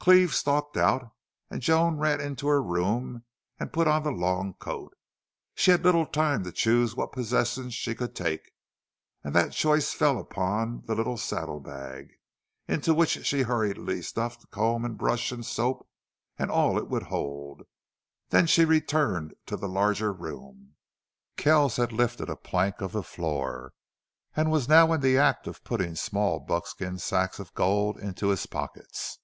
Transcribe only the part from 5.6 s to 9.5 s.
had little time to choose what possessions she could take; and